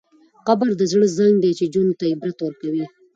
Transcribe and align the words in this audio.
قبر 0.47 0.67
د 0.79 0.81
زړه 0.91 1.07
زنګ 1.17 1.35
دی 1.43 1.51
چې 1.59 1.65
ژوند 1.73 1.91
ته 1.99 2.05
عبرت 2.13 2.37
ورکوي. 2.41 2.85